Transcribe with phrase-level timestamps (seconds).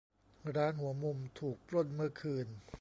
[0.55, 2.47] ร้านหัวมุมถูกปล้นเมื่อคืน